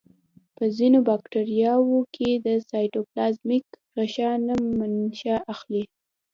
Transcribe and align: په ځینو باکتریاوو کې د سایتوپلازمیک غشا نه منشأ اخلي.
په 0.55 0.63
ځینو 0.77 0.99
باکتریاوو 1.07 1.99
کې 2.15 2.29
د 2.45 2.47
سایتوپلازمیک 2.69 3.65
غشا 3.95 4.31
نه 4.47 4.55
منشأ 4.79 5.37
اخلي. 5.53 5.83